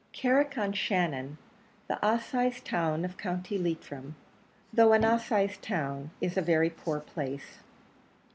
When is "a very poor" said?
6.37-6.99